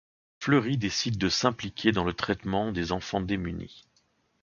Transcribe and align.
Fleury 0.39 0.77
décide 0.79 1.19
de 1.19 1.29
s’impliquer 1.29 1.91
dans 1.91 2.03
le 2.03 2.13
traitement 2.15 2.71
des 2.71 2.91
enfants 2.91 3.21
démunis. 3.21 3.85